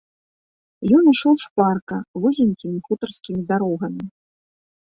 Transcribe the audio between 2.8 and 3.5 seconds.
хутарскімі